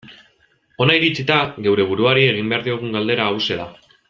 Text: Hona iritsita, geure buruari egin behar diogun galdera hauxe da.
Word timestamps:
Hona 0.85 0.95
iritsita, 0.99 1.37
geure 1.67 1.87
buruari 1.91 2.27
egin 2.33 2.53
behar 2.55 2.67
diogun 2.69 2.99
galdera 3.01 3.33
hauxe 3.33 3.63
da. 3.63 3.73